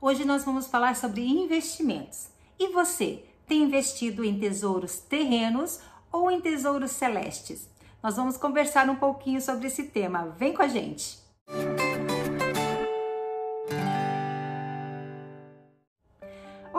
Hoje 0.00 0.24
nós 0.24 0.44
vamos 0.44 0.68
falar 0.68 0.94
sobre 0.94 1.26
investimentos. 1.26 2.28
E 2.56 2.68
você, 2.68 3.24
tem 3.48 3.62
investido 3.62 4.24
em 4.24 4.38
tesouros 4.38 4.98
terrenos 4.98 5.80
ou 6.12 6.30
em 6.30 6.40
tesouros 6.40 6.92
celestes? 6.92 7.68
Nós 8.00 8.14
vamos 8.14 8.36
conversar 8.36 8.88
um 8.88 8.94
pouquinho 8.94 9.40
sobre 9.40 9.66
esse 9.66 9.84
tema. 9.84 10.36
Vem 10.38 10.54
com 10.54 10.62
a 10.62 10.68
gente! 10.68 11.18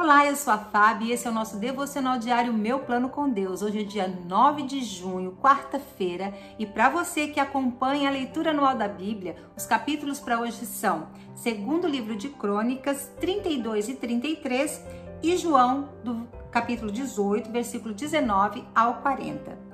Olá, 0.09 0.25
eu 0.25 0.35
sou 0.35 0.51
a 0.51 0.57
Fábio 0.57 1.07
e 1.07 1.11
esse 1.11 1.27
é 1.27 1.29
o 1.29 1.33
nosso 1.33 1.57
devocional 1.57 2.17
diário 2.17 2.51
Meu 2.51 2.79
Plano 2.79 3.09
com 3.09 3.29
Deus. 3.29 3.61
Hoje 3.61 3.81
é 3.81 3.83
dia 3.83 4.07
9 4.07 4.63
de 4.63 4.83
junho, 4.83 5.37
quarta-feira, 5.39 6.33
e 6.57 6.65
para 6.65 6.89
você 6.89 7.27
que 7.27 7.39
acompanha 7.39 8.09
a 8.09 8.11
leitura 8.11 8.49
anual 8.49 8.75
da 8.75 8.87
Bíblia, 8.87 9.35
os 9.55 9.67
capítulos 9.67 10.19
para 10.19 10.39
hoje 10.39 10.65
são 10.65 11.09
segundo 11.35 11.87
livro 11.87 12.15
de 12.15 12.27
Crônicas 12.27 13.11
32 13.19 13.89
e 13.89 13.95
33 13.97 14.83
e 15.21 15.37
João 15.37 15.89
do 16.03 16.27
capítulo 16.49 16.91
18, 16.91 17.51
versículo 17.51 17.93
19 17.93 18.63
ao 18.73 18.95
40. 19.03 19.68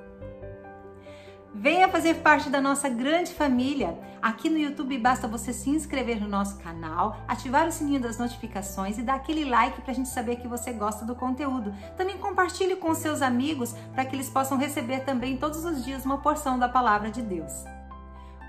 Venha 1.58 1.88
fazer 1.88 2.16
parte 2.16 2.50
da 2.50 2.60
nossa 2.60 2.86
grande 2.86 3.32
família. 3.32 3.98
Aqui 4.20 4.50
no 4.50 4.58
YouTube 4.58 4.98
basta 4.98 5.26
você 5.26 5.54
se 5.54 5.70
inscrever 5.70 6.20
no 6.20 6.28
nosso 6.28 6.58
canal, 6.58 7.16
ativar 7.26 7.66
o 7.66 7.72
sininho 7.72 7.98
das 7.98 8.18
notificações 8.18 8.98
e 8.98 9.02
dar 9.02 9.14
aquele 9.14 9.42
like 9.46 9.80
para 9.80 9.90
a 9.90 9.94
gente 9.94 10.10
saber 10.10 10.36
que 10.36 10.46
você 10.46 10.70
gosta 10.70 11.06
do 11.06 11.14
conteúdo. 11.14 11.74
Também 11.96 12.18
compartilhe 12.18 12.76
com 12.76 12.94
seus 12.94 13.22
amigos 13.22 13.74
para 13.94 14.04
que 14.04 14.14
eles 14.14 14.28
possam 14.28 14.58
receber 14.58 15.00
também 15.00 15.38
todos 15.38 15.64
os 15.64 15.82
dias 15.82 16.04
uma 16.04 16.18
porção 16.18 16.58
da 16.58 16.68
palavra 16.68 17.10
de 17.10 17.22
Deus. 17.22 17.64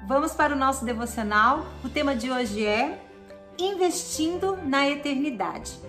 Vamos 0.05 0.33
para 0.33 0.53
o 0.53 0.57
nosso 0.57 0.83
devocional. 0.83 1.65
O 1.85 1.89
tema 1.89 2.13
de 2.13 2.29
hoje 2.29 2.65
é 2.65 3.01
Investindo 3.57 4.57
na 4.65 4.85
Eternidade. 4.85 5.79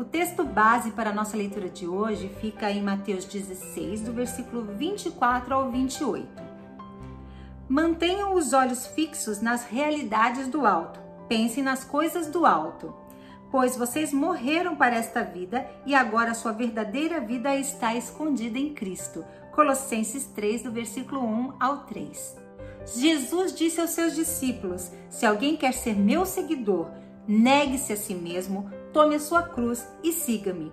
O 0.00 0.04
texto 0.04 0.44
base 0.44 0.92
para 0.92 1.10
a 1.10 1.12
nossa 1.12 1.36
leitura 1.36 1.68
de 1.68 1.86
hoje 1.86 2.30
fica 2.40 2.70
em 2.70 2.82
Mateus 2.82 3.26
16, 3.26 4.00
do 4.00 4.14
versículo 4.14 4.64
24 4.64 5.54
ao 5.54 5.70
28. 5.70 6.26
Mantenham 7.68 8.32
os 8.32 8.54
olhos 8.54 8.86
fixos 8.86 9.42
nas 9.42 9.66
realidades 9.66 10.48
do 10.48 10.64
alto. 10.64 10.98
Pensem 11.28 11.62
nas 11.62 11.84
coisas 11.84 12.28
do 12.28 12.46
alto, 12.46 12.94
pois 13.50 13.76
vocês 13.76 14.10
morreram 14.10 14.74
para 14.74 14.96
esta 14.96 15.22
vida 15.22 15.66
e 15.84 15.94
agora 15.94 16.32
sua 16.32 16.52
verdadeira 16.52 17.20
vida 17.20 17.54
está 17.54 17.94
escondida 17.94 18.58
em 18.58 18.72
Cristo. 18.72 19.22
Colossenses 19.52 20.24
3, 20.28 20.62
do 20.62 20.72
versículo 20.72 21.22
1 21.22 21.56
ao 21.60 21.80
3. 21.80 22.38
Jesus 22.96 23.54
disse 23.54 23.82
aos 23.82 23.90
seus 23.90 24.14
discípulos: 24.14 24.90
Se 25.10 25.26
alguém 25.26 25.58
quer 25.58 25.74
ser 25.74 25.94
meu 25.94 26.24
seguidor, 26.24 26.88
negue-se 27.28 27.92
a 27.92 27.96
si 27.98 28.14
mesmo, 28.14 28.79
tome 28.92 29.14
a 29.14 29.20
sua 29.20 29.42
cruz 29.42 29.86
e 30.02 30.12
siga-me. 30.12 30.72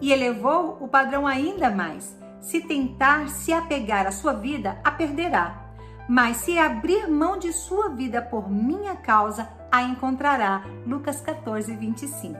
E 0.00 0.12
elevou 0.12 0.78
o 0.80 0.88
padrão 0.88 1.26
ainda 1.26 1.70
mais. 1.70 2.16
Se 2.40 2.60
tentar 2.60 3.28
se 3.28 3.52
apegar 3.52 4.06
à 4.06 4.10
sua 4.10 4.32
vida, 4.32 4.80
a 4.82 4.90
perderá. 4.90 5.62
Mas 6.08 6.38
se 6.38 6.58
abrir 6.58 7.08
mão 7.08 7.38
de 7.38 7.52
sua 7.52 7.88
vida 7.90 8.20
por 8.20 8.50
minha 8.50 8.96
causa, 8.96 9.48
a 9.70 9.82
encontrará. 9.82 10.64
Lucas 10.84 11.20
14, 11.20 11.74
25. 11.76 12.38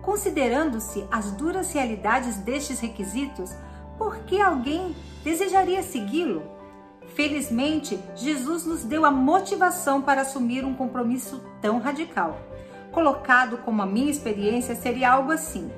Considerando-se 0.00 1.04
as 1.10 1.32
duras 1.32 1.72
realidades 1.72 2.36
destes 2.36 2.78
requisitos, 2.78 3.52
por 3.98 4.18
que 4.18 4.40
alguém 4.40 4.94
desejaria 5.24 5.82
segui-lo? 5.82 6.42
Felizmente, 7.14 7.98
Jesus 8.14 8.64
nos 8.64 8.84
deu 8.84 9.04
a 9.04 9.10
motivação 9.10 10.02
para 10.02 10.20
assumir 10.20 10.64
um 10.64 10.74
compromisso 10.74 11.42
tão 11.60 11.80
radical 11.80 12.38
colocado 12.96 13.58
como 13.58 13.82
a 13.82 13.86
minha 13.86 14.10
experiência 14.10 14.74
seria 14.74 15.12
algo 15.12 15.30
assim: 15.30 15.70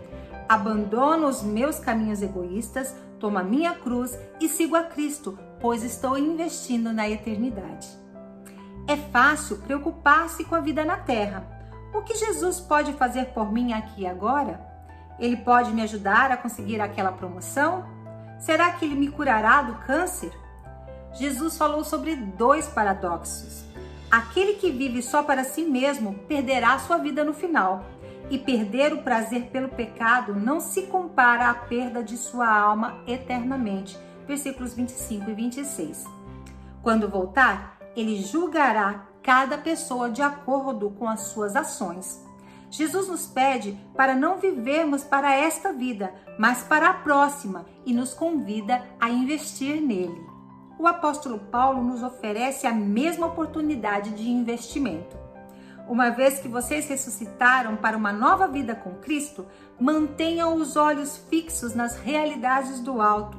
abandono 0.48 1.27
os 1.27 1.42
meus 1.42 1.80
caminhos 1.80 2.22
egoístas, 2.22 2.94
tomo 3.19 3.41
a 3.41 3.42
minha 3.42 3.75
cruz 3.75 4.16
e 4.41 4.48
sigo 4.48 4.76
a 4.76 4.84
Cristo, 4.84 5.37
pois 5.60 5.82
estou 5.82 6.16
investindo 6.16 6.92
na 6.92 7.10
eternidade. 7.10 7.88
É 8.87 8.97
fácil 8.97 9.59
preocupar-se 9.59 10.44
com 10.44 10.54
a 10.54 10.60
vida 10.60 10.84
na 10.84 10.97
terra. 10.97 11.44
O 11.92 12.03
que 12.03 12.15
Jesus 12.15 12.60
pode 12.60 12.92
fazer 12.92 13.26
por 13.34 13.53
mim 13.53 13.72
aqui 13.72 14.03
e 14.03 14.06
agora? 14.06 14.65
Ele 15.19 15.38
pode 15.38 15.72
me 15.72 15.82
ajudar 15.82 16.31
a 16.31 16.37
conseguir 16.37 16.81
aquela 16.81 17.10
promoção? 17.10 17.84
Será 18.38 18.71
que 18.71 18.84
ele 18.84 18.94
me 18.94 19.10
curará 19.10 19.62
do 19.62 19.75
câncer? 19.84 20.31
Jesus 21.15 21.59
falou 21.59 21.82
sobre 21.82 22.15
dois 22.15 22.69
paradoxos. 22.69 23.65
Aquele 24.10 24.54
que 24.54 24.70
vive 24.70 25.02
só 25.02 25.22
para 25.22 25.44
si 25.44 25.64
mesmo 25.64 26.14
perderá 26.26 26.78
sua 26.78 26.96
vida 26.96 27.22
no 27.22 27.34
final. 27.34 27.84
E 28.30 28.38
perder 28.38 28.92
o 28.92 29.02
prazer 29.02 29.50
pelo 29.50 29.69
pecado 29.69 30.34
não 30.34 30.60
se 30.60 30.82
compara 30.82 31.50
à 31.50 31.54
perda 31.54 32.02
de 32.02 32.16
sua 32.16 32.48
alma 32.48 33.02
eternamente. 33.06 33.98
Versículos 34.26 34.74
25 34.74 35.30
e 35.30 35.34
26. 35.34 36.04
Quando 36.82 37.08
voltar, 37.08 37.78
ele 37.94 38.22
julgará 38.22 39.06
cada 39.22 39.58
pessoa 39.58 40.10
de 40.10 40.22
acordo 40.22 40.91
com 40.91 41.06
as 41.06 41.20
suas 41.20 41.54
ações. 41.54 42.24
Jesus 42.70 43.08
nos 43.08 43.26
pede 43.26 43.78
para 43.94 44.14
não 44.14 44.38
vivermos 44.38 45.04
para 45.04 45.34
esta 45.34 45.72
vida, 45.72 46.14
mas 46.38 46.62
para 46.62 46.88
a 46.91 46.94
próxima 46.94 47.66
e 47.84 47.92
nos 47.92 48.14
convida 48.14 48.82
a 49.00 49.10
investir 49.10 49.80
nele 49.80 50.38
o 50.78 50.87
apóstolo 50.87 51.39
Paulo 51.39 51.83
nos 51.83 52.03
oferece 52.03 52.66
a 52.66 52.72
mesma 52.72 53.27
oportunidade 53.27 54.11
de 54.11 54.31
investimento. 54.31 55.16
Uma 55.89 56.11
vez 56.11 56.39
que 56.39 56.49
vocês 56.49 56.87
ressuscitaram 56.87 57.77
para 57.77 57.97
uma 57.97 58.12
nova 58.12 58.47
vida 58.47 58.75
com 58.75 58.94
Cristo, 58.97 59.47
mantenham 59.81 60.55
os 60.55 60.77
olhos 60.77 61.16
fixos 61.28 61.75
nas 61.75 61.97
realidades 61.97 62.81
do 62.81 63.00
alto, 63.00 63.39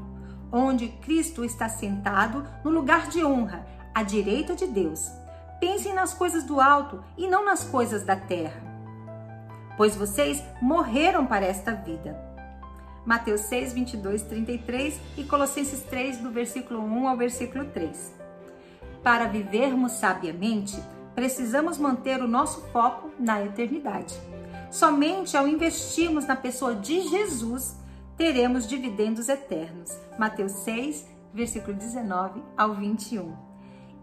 onde 0.51 0.89
Cristo 0.89 1.45
está 1.45 1.69
sentado 1.69 2.45
no 2.63 2.71
lugar 2.71 3.07
de 3.07 3.23
honra, 3.23 3.65
à 3.93 4.03
direita 4.03 4.55
de 4.55 4.67
Deus. 4.67 5.09
Pensem 5.59 5.93
nas 5.93 6.13
coisas 6.13 6.43
do 6.43 6.59
alto 6.59 7.03
e 7.17 7.27
não 7.27 7.45
nas 7.45 7.63
coisas 7.63 8.03
da 8.03 8.15
terra, 8.15 8.61
pois 9.77 9.95
vocês 9.95 10.43
morreram 10.61 11.25
para 11.25 11.45
esta 11.45 11.73
vida. 11.73 12.28
Mateus 13.09 13.41
6, 13.41 13.73
22, 13.73 14.21
33 14.21 14.99
e 15.17 15.23
Colossenses 15.23 15.81
3, 15.81 16.17
do 16.17 16.29
versículo 16.29 16.79
1 16.79 17.07
ao 17.07 17.17
versículo 17.17 17.65
3. 17.65 18.13
Para 19.01 19.25
vivermos 19.25 19.93
sabiamente, 19.93 20.79
precisamos 21.15 21.79
manter 21.79 22.21
o 22.21 22.27
nosso 22.27 22.61
foco 22.67 23.09
na 23.19 23.43
eternidade. 23.43 24.13
Somente 24.69 25.35
ao 25.35 25.47
investirmos 25.47 26.27
na 26.27 26.35
pessoa 26.35 26.75
de 26.75 27.01
Jesus, 27.01 27.75
teremos 28.15 28.67
dividendos 28.67 29.27
eternos. 29.27 29.97
Mateus 30.19 30.51
6, 30.51 31.07
versículo 31.33 31.75
19 31.75 32.43
ao 32.55 32.75
21. 32.75 33.35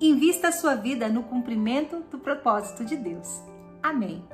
Invista 0.01 0.49
a 0.49 0.53
sua 0.53 0.75
vida 0.75 1.09
no 1.09 1.23
cumprimento 1.23 2.01
do 2.11 2.19
propósito 2.19 2.85
de 2.85 2.97
Deus. 2.97 3.41
Amém. 3.81 4.25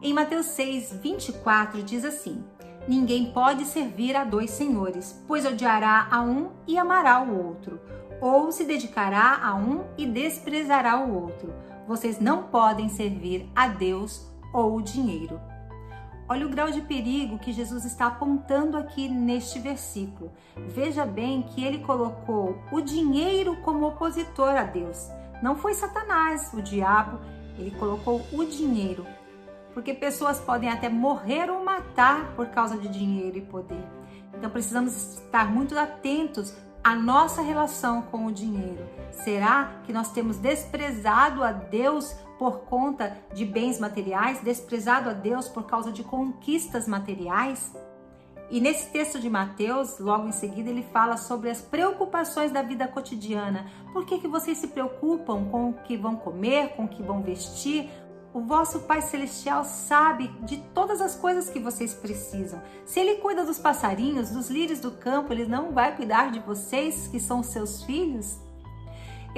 Em 0.00 0.14
Mateus 0.14 0.46
6, 0.46 0.92
24 1.02 1.82
diz 1.82 2.04
assim: 2.04 2.44
Ninguém 2.86 3.32
pode 3.32 3.64
servir 3.64 4.14
a 4.14 4.22
dois 4.22 4.52
senhores, 4.52 5.20
pois 5.26 5.44
odiará 5.44 6.06
a 6.08 6.20
um 6.20 6.50
e 6.68 6.78
amará 6.78 7.20
o 7.20 7.46
outro, 7.46 7.80
ou 8.20 8.52
se 8.52 8.64
dedicará 8.64 9.40
a 9.42 9.56
um 9.56 9.84
e 9.98 10.06
desprezará 10.06 11.00
o 11.00 11.12
outro. 11.20 11.52
Vocês 11.88 12.20
não 12.20 12.44
podem 12.44 12.88
servir 12.88 13.50
a 13.56 13.66
Deus 13.66 14.24
ou 14.54 14.76
o 14.76 14.82
dinheiro. 14.82 15.40
Olha 16.28 16.46
o 16.46 16.50
grau 16.50 16.70
de 16.70 16.82
perigo 16.82 17.38
que 17.38 17.52
Jesus 17.52 17.84
está 17.84 18.06
apontando 18.06 18.76
aqui 18.76 19.08
neste 19.08 19.58
versículo. 19.58 20.30
Veja 20.56 21.04
bem 21.04 21.42
que 21.42 21.64
ele 21.64 21.78
colocou 21.78 22.56
o 22.70 22.80
dinheiro 22.80 23.56
como 23.62 23.88
opositor 23.88 24.50
a 24.50 24.62
Deus. 24.62 25.08
Não 25.42 25.56
foi 25.56 25.74
Satanás, 25.74 26.52
o 26.52 26.62
diabo, 26.62 27.18
ele 27.58 27.72
colocou 27.72 28.24
o 28.32 28.44
dinheiro 28.44 29.04
porque 29.78 29.94
pessoas 29.94 30.40
podem 30.40 30.68
até 30.68 30.88
morrer 30.88 31.48
ou 31.48 31.64
matar 31.64 32.34
por 32.34 32.48
causa 32.48 32.76
de 32.76 32.88
dinheiro 32.88 33.38
e 33.38 33.42
poder. 33.42 33.86
Então 34.34 34.50
precisamos 34.50 35.20
estar 35.20 35.48
muito 35.48 35.78
atentos 35.78 36.52
à 36.82 36.96
nossa 36.96 37.42
relação 37.42 38.02
com 38.02 38.26
o 38.26 38.32
dinheiro. 38.32 38.84
Será 39.12 39.80
que 39.84 39.92
nós 39.92 40.10
temos 40.10 40.36
desprezado 40.36 41.44
a 41.44 41.52
Deus 41.52 42.12
por 42.40 42.62
conta 42.62 43.16
de 43.32 43.44
bens 43.44 43.78
materiais, 43.78 44.40
desprezado 44.40 45.10
a 45.10 45.12
Deus 45.12 45.46
por 45.46 45.62
causa 45.64 45.92
de 45.92 46.02
conquistas 46.02 46.88
materiais? 46.88 47.72
E 48.50 48.60
nesse 48.60 48.90
texto 48.90 49.20
de 49.20 49.30
Mateus, 49.30 50.00
logo 50.00 50.26
em 50.26 50.32
seguida, 50.32 50.70
ele 50.70 50.82
fala 50.92 51.16
sobre 51.16 51.50
as 51.50 51.60
preocupações 51.60 52.50
da 52.50 52.62
vida 52.62 52.88
cotidiana. 52.88 53.70
Por 53.92 54.04
que, 54.04 54.18
que 54.18 54.26
vocês 54.26 54.58
se 54.58 54.66
preocupam 54.66 55.44
com 55.44 55.70
o 55.70 55.74
que 55.74 55.96
vão 55.96 56.16
comer, 56.16 56.70
com 56.70 56.86
o 56.86 56.88
que 56.88 57.00
vão 57.02 57.22
vestir? 57.22 57.88
O 58.32 58.40
vosso 58.40 58.80
Pai 58.80 59.00
Celestial 59.00 59.64
sabe 59.64 60.28
de 60.42 60.58
todas 60.74 61.00
as 61.00 61.14
coisas 61.14 61.48
que 61.48 61.58
vocês 61.58 61.94
precisam. 61.94 62.60
Se 62.84 63.00
Ele 63.00 63.16
cuida 63.16 63.44
dos 63.44 63.58
passarinhos, 63.58 64.30
dos 64.30 64.50
lírios 64.50 64.80
do 64.80 64.90
campo, 64.90 65.32
Ele 65.32 65.46
não 65.46 65.72
vai 65.72 65.96
cuidar 65.96 66.30
de 66.30 66.38
vocês, 66.40 67.08
que 67.08 67.18
são 67.18 67.42
seus 67.42 67.82
filhos? 67.84 68.38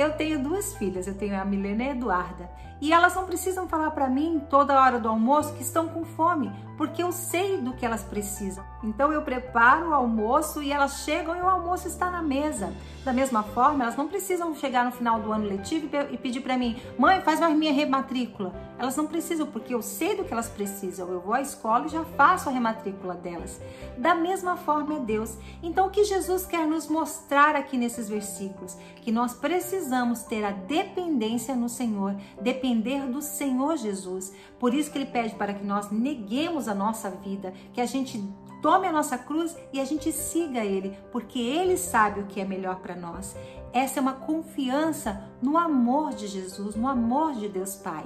Eu 0.00 0.12
tenho 0.12 0.42
duas 0.42 0.74
filhas, 0.76 1.06
eu 1.06 1.14
tenho 1.14 1.38
a 1.38 1.44
Milena 1.44 1.82
e 1.82 1.88
a 1.88 1.90
Eduarda, 1.90 2.50
e 2.80 2.90
elas 2.90 3.14
não 3.14 3.26
precisam 3.26 3.68
falar 3.68 3.90
para 3.90 4.08
mim 4.08 4.40
toda 4.48 4.80
hora 4.80 4.98
do 4.98 5.10
almoço 5.10 5.52
que 5.52 5.62
estão 5.62 5.88
com 5.88 6.02
fome, 6.02 6.50
porque 6.78 7.02
eu 7.02 7.12
sei 7.12 7.58
do 7.58 7.74
que 7.74 7.84
elas 7.84 8.02
precisam. 8.02 8.64
Então 8.82 9.12
eu 9.12 9.20
preparo 9.20 9.90
o 9.90 9.92
almoço 9.92 10.62
e 10.62 10.72
elas 10.72 11.00
chegam 11.00 11.36
e 11.36 11.42
o 11.42 11.46
almoço 11.46 11.86
está 11.86 12.10
na 12.10 12.22
mesa. 12.22 12.72
Da 13.04 13.12
mesma 13.12 13.42
forma, 13.42 13.84
elas 13.84 13.96
não 13.96 14.08
precisam 14.08 14.54
chegar 14.54 14.86
no 14.86 14.90
final 14.90 15.20
do 15.20 15.30
ano 15.30 15.46
letivo 15.46 15.90
e 16.10 16.16
pedir 16.16 16.40
para 16.40 16.56
mim, 16.56 16.80
mãe, 16.98 17.20
faz 17.20 17.38
mais 17.38 17.54
minha 17.54 17.72
rematrícula. 17.72 18.54
Elas 18.78 18.96
não 18.96 19.06
precisam, 19.06 19.46
porque 19.46 19.74
eu 19.74 19.82
sei 19.82 20.16
do 20.16 20.24
que 20.24 20.32
elas 20.32 20.48
precisam. 20.48 21.06
Eu 21.08 21.20
vou 21.20 21.34
à 21.34 21.42
escola 21.42 21.84
e 21.84 21.90
já 21.90 22.02
faço 22.02 22.48
a 22.48 22.52
rematrícula 22.52 23.14
delas. 23.14 23.60
Da 23.98 24.14
mesma 24.14 24.56
forma 24.56 24.96
é 24.96 25.00
Deus. 25.00 25.36
Então 25.62 25.88
o 25.88 25.90
que 25.90 26.04
Jesus 26.04 26.46
quer 26.46 26.66
nos 26.66 26.88
mostrar 26.88 27.54
aqui 27.54 27.76
nesses 27.76 28.08
versículos? 28.08 28.74
Que 29.02 29.12
nós 29.12 29.34
precisamos 29.34 29.89
ter 30.28 30.44
a 30.44 30.50
dependência 30.50 31.54
no 31.54 31.68
Senhor, 31.68 32.16
depender 32.40 33.06
do 33.06 33.20
Senhor 33.20 33.76
Jesus. 33.76 34.32
Por 34.58 34.74
isso 34.74 34.90
que 34.90 34.98
ele 34.98 35.06
pede 35.06 35.34
para 35.34 35.54
que 35.54 35.64
nós 35.64 35.90
neguemos 35.90 36.68
a 36.68 36.74
nossa 36.74 37.10
vida, 37.10 37.52
que 37.72 37.80
a 37.80 37.86
gente 37.86 38.22
tome 38.60 38.86
a 38.86 38.92
nossa 38.92 39.18
cruz 39.18 39.56
e 39.72 39.80
a 39.80 39.84
gente 39.84 40.12
siga 40.12 40.64
Ele, 40.64 40.96
porque 41.10 41.38
Ele 41.38 41.76
sabe 41.76 42.20
o 42.20 42.26
que 42.26 42.40
é 42.40 42.44
melhor 42.44 42.76
para 42.76 42.94
nós. 42.94 43.36
Essa 43.72 44.00
é 44.00 44.02
uma 44.02 44.12
confiança 44.12 45.24
no 45.40 45.56
amor 45.56 46.12
de 46.12 46.26
Jesus, 46.26 46.74
no 46.74 46.88
amor 46.88 47.34
de 47.34 47.48
Deus 47.48 47.76
Pai. 47.76 48.04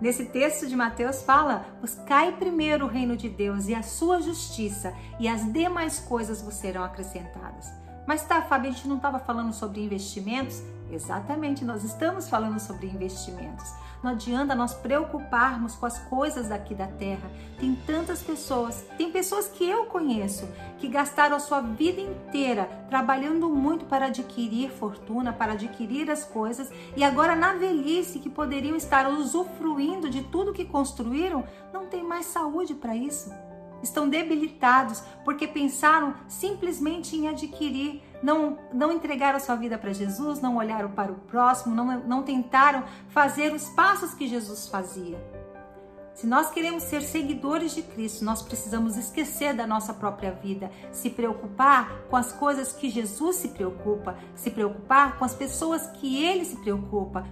Nesse 0.00 0.26
texto 0.26 0.66
de 0.66 0.74
Mateus 0.74 1.22
fala: 1.22 1.66
buscai 1.80 2.36
primeiro 2.36 2.86
o 2.86 2.88
reino 2.88 3.16
de 3.16 3.28
Deus 3.28 3.68
e 3.68 3.74
a 3.74 3.82
sua 3.82 4.20
justiça, 4.20 4.94
e 5.18 5.28
as 5.28 5.52
demais 5.52 5.98
coisas 5.98 6.40
vos 6.40 6.54
serão 6.54 6.82
acrescentadas. 6.82 7.70
Mas 8.06 8.24
tá, 8.24 8.42
Fábio, 8.42 8.70
a 8.70 8.72
gente 8.72 8.88
não 8.88 8.96
estava 8.96 9.18
falando 9.18 9.52
sobre 9.52 9.84
investimentos? 9.84 10.62
Exatamente, 10.92 11.64
nós 11.64 11.84
estamos 11.84 12.28
falando 12.28 12.58
sobre 12.58 12.88
investimentos. 12.88 13.72
Não 14.02 14.10
adianta 14.10 14.54
nós 14.54 14.74
preocuparmos 14.74 15.74
com 15.76 15.86
as 15.86 15.98
coisas 15.98 16.48
daqui 16.48 16.74
da 16.74 16.86
terra. 16.86 17.30
Tem 17.58 17.76
tantas 17.86 18.22
pessoas, 18.22 18.84
tem 18.96 19.12
pessoas 19.12 19.46
que 19.46 19.68
eu 19.68 19.84
conheço 19.84 20.48
que 20.78 20.88
gastaram 20.88 21.36
a 21.36 21.40
sua 21.40 21.60
vida 21.60 22.00
inteira 22.00 22.68
trabalhando 22.88 23.48
muito 23.50 23.84
para 23.84 24.06
adquirir 24.06 24.70
fortuna, 24.70 25.32
para 25.32 25.52
adquirir 25.52 26.10
as 26.10 26.24
coisas 26.24 26.70
e 26.96 27.04
agora 27.04 27.36
na 27.36 27.52
velhice 27.52 28.18
que 28.18 28.30
poderiam 28.30 28.74
estar 28.74 29.08
usufruindo 29.08 30.08
de 30.08 30.22
tudo 30.22 30.52
que 30.52 30.64
construíram, 30.64 31.44
não 31.72 31.86
tem 31.86 32.02
mais 32.02 32.26
saúde 32.26 32.74
para 32.74 32.96
isso 32.96 33.30
estão 33.82 34.08
debilitados 34.08 35.02
porque 35.24 35.46
pensaram 35.46 36.14
simplesmente 36.28 37.16
em 37.16 37.28
adquirir, 37.28 38.02
não, 38.22 38.58
não 38.72 38.92
entregaram 38.92 39.40
sua 39.40 39.56
vida 39.56 39.78
para 39.78 39.92
Jesus, 39.92 40.40
não 40.40 40.56
olharam 40.56 40.90
para 40.90 41.12
o 41.12 41.16
próximo, 41.16 41.74
não, 41.74 42.00
não 42.00 42.22
tentaram 42.22 42.84
fazer 43.08 43.52
os 43.52 43.68
passos 43.70 44.14
que 44.14 44.28
Jesus 44.28 44.68
fazia. 44.68 45.18
Se 46.14 46.26
nós 46.26 46.50
queremos 46.50 46.82
ser 46.82 47.00
seguidores 47.00 47.74
de 47.74 47.82
Cristo, 47.82 48.24
nós 48.24 48.42
precisamos 48.42 48.96
esquecer 48.98 49.54
da 49.54 49.66
nossa 49.66 49.94
própria 49.94 50.32
vida, 50.32 50.70
se 50.92 51.08
preocupar 51.08 52.02
com 52.10 52.16
as 52.16 52.30
coisas 52.30 52.72
que 52.72 52.90
Jesus 52.90 53.36
se 53.36 53.48
preocupa, 53.48 54.18
se 54.34 54.50
preocupar 54.50 55.16
com 55.18 55.24
as 55.24 55.34
pessoas 55.34 55.86
que 55.86 56.22
ele 56.22 56.44
se 56.44 56.56
preocupa, 56.56 57.26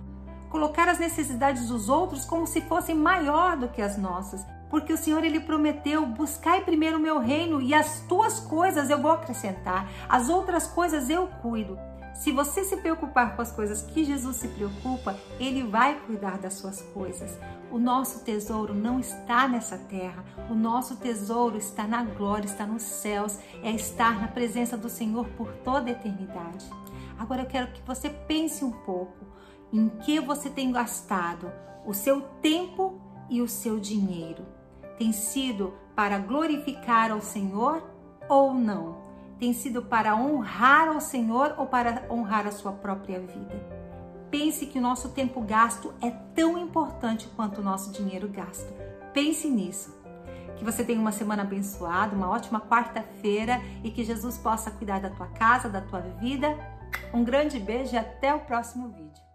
colocar 0.49 0.89
as 0.89 0.99
necessidades 0.99 1.69
dos 1.69 1.91
outros 1.91 2.25
como 2.25 2.47
se 2.47 2.63
fossem 2.63 2.95
maior 2.95 3.59
do 3.59 3.69
que 3.69 3.83
as 3.83 3.99
nossas 3.99 4.43
porque 4.71 4.93
o 4.93 4.99
Senhor 4.99 5.25
ele 5.25 5.41
prometeu: 5.41 6.05
buscai 6.07 6.63
primeiro 6.63 6.99
o 6.99 7.01
meu 7.01 7.19
reino 7.19 7.61
e 7.61 7.75
as 7.75 8.01
tuas 8.09 8.41
coisas 8.41 8.91
eu 8.91 9.01
vou 9.01 9.11
acrescentar, 9.11 9.89
as 10.09 10.29
outras 10.29 10.67
coisas 10.67 11.09
eu 11.09 11.27
cuido. 11.43 11.79
Se 12.15 12.33
você 12.33 12.65
se 12.65 12.77
preocupar 12.79 13.37
com 13.37 13.43
as 13.43 13.53
coisas 13.53 13.83
que 13.83 14.05
Jesus 14.05 14.39
se 14.39 14.49
preocupa, 14.49 15.17
ele 15.39 15.63
vai 15.63 16.01
cuidar 16.01 16.37
das 16.37 16.55
suas 16.55 16.83
coisas. 16.83 17.39
O 17.71 17.79
nosso 17.79 18.25
tesouro 18.25 18.75
não 18.75 18.99
está 18.99 19.47
nessa 19.47 19.79
terra, 19.79 20.25
o 20.51 20.55
nosso 20.55 20.97
tesouro 20.97 21.57
está 21.57 21.87
na 21.87 22.03
glória, 22.03 22.47
está 22.47 22.67
nos 22.67 22.83
céus, 22.83 23.39
é 23.63 23.71
estar 23.71 24.21
na 24.21 24.27
presença 24.27 24.77
do 24.77 24.89
Senhor 24.89 25.29
por 25.37 25.53
toda 25.59 25.91
a 25.91 25.93
eternidade. 25.93 26.69
Agora 27.17 27.43
eu 27.43 27.47
quero 27.47 27.71
que 27.71 27.83
você 27.83 28.11
pense 28.11 28.65
um 28.65 28.73
pouco 28.73 29.25
em 29.73 29.89
que 29.89 30.19
você 30.19 30.51
tem 30.51 30.73
gastado 30.73 31.53
o 31.87 31.95
seu 31.95 32.23
tempo 32.43 33.01
e 33.31 33.41
o 33.41 33.47
seu 33.47 33.79
dinheiro 33.79 34.58
tem 34.99 35.13
sido 35.13 35.75
para 35.95 36.19
glorificar 36.19 37.13
ao 37.13 37.21
Senhor 37.21 37.83
ou 38.29 38.53
não? 38.53 39.07
Tem 39.39 39.53
sido 39.53 39.83
para 39.83 40.17
honrar 40.17 40.89
ao 40.89 41.01
Senhor 41.01 41.55
ou 41.57 41.67
para 41.67 42.05
honrar 42.11 42.47
a 42.47 42.51
sua 42.51 42.73
própria 42.73 43.21
vida? 43.21 43.79
Pense 44.31 44.67
que 44.67 44.79
o 44.79 44.83
nosso 44.83 45.11
tempo 45.11 45.41
gasto 45.41 45.95
é 46.03 46.11
tão 46.11 46.59
importante 46.59 47.29
quanto 47.37 47.61
o 47.61 47.65
nosso 47.65 47.93
dinheiro 47.93 48.29
gasto. 48.29 48.73
Pense 49.15 49.49
nisso. 49.49 49.97
Que 50.57 50.65
você 50.65 50.85
tenha 50.85 51.01
uma 51.01 51.13
semana 51.13 51.43
abençoada, 51.43 52.17
uma 52.17 52.29
ótima 52.29 52.61
quarta-feira 52.61 53.61
e 53.85 53.93
que 53.93 54.03
Jesus 54.03 54.37
possa 54.37 54.73
cuidar 54.73 55.01
da 55.01 55.11
tua 55.11 55.29
casa, 55.29 55.69
da 55.69 55.81
tua 55.81 56.01
vida. 56.01 56.49
Um 57.15 57.23
grande 57.23 57.61
beijo 57.61 57.95
e 57.95 57.99
até 57.99 58.35
o 58.35 58.41
próximo 58.41 58.89
vídeo. 58.89 59.28